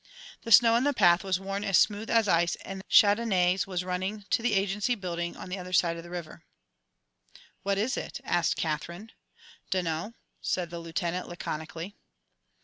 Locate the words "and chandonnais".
2.65-3.67